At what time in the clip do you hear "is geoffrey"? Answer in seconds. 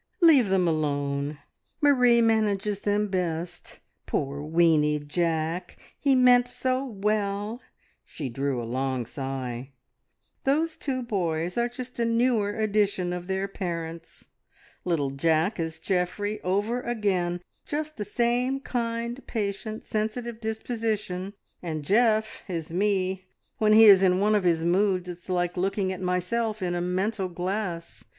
15.59-16.41